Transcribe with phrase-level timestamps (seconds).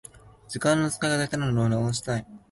[0.47, 2.25] 時間の使い方が下手なのを直したい